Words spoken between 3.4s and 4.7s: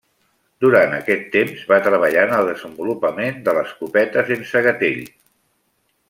de l'escopeta sense